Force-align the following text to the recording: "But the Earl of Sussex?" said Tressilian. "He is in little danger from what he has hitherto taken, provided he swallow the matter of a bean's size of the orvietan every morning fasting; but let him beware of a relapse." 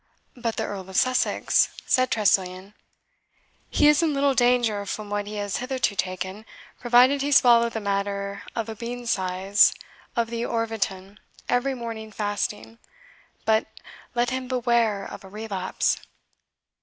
"But 0.35 0.55
the 0.57 0.63
Earl 0.63 0.89
of 0.89 0.95
Sussex?" 0.95 1.69
said 1.85 2.09
Tressilian. 2.09 2.73
"He 3.69 3.87
is 3.87 4.01
in 4.01 4.15
little 4.15 4.33
danger 4.33 4.83
from 4.87 5.11
what 5.11 5.27
he 5.27 5.35
has 5.35 5.57
hitherto 5.57 5.95
taken, 5.95 6.43
provided 6.79 7.21
he 7.21 7.31
swallow 7.31 7.69
the 7.69 7.79
matter 7.81 8.41
of 8.55 8.67
a 8.67 8.73
bean's 8.75 9.11
size 9.11 9.75
of 10.15 10.31
the 10.31 10.41
orvietan 10.43 11.19
every 11.47 11.75
morning 11.75 12.11
fasting; 12.11 12.79
but 13.45 13.67
let 14.15 14.31
him 14.31 14.47
beware 14.47 15.05
of 15.05 15.23
a 15.23 15.29
relapse." 15.29 15.97